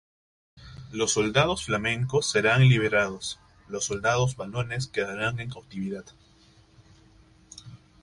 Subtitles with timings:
[0.91, 6.05] Los soldados flamencos serán liberados; los soldados valones quedarán en cautividad.